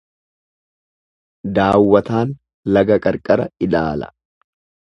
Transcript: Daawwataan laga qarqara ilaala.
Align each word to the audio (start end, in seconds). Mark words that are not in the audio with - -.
Daawwataan 1.59 2.33
laga 2.79 3.01
qarqara 3.07 3.49
ilaala. 3.67 4.13